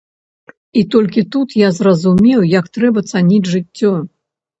І 0.79 0.81
толькі 0.93 1.23
тут 1.35 1.53
я 1.59 1.69
зразумеў, 1.79 2.39
як 2.59 2.65
трэба 2.79 2.99
цаніць 3.13 3.49
жыццё. 3.53 3.93